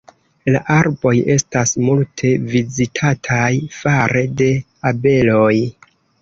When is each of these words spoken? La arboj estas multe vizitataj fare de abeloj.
La 0.53 0.59
arboj 0.75 1.11
estas 1.33 1.73
multe 1.87 2.31
vizitataj 2.53 3.51
fare 3.77 4.25
de 4.41 4.49
abeloj. 4.93 5.53